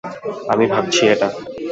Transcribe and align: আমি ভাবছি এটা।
আমি 0.49 0.65
ভাবছি 0.67 1.03
এটা। 1.07 1.27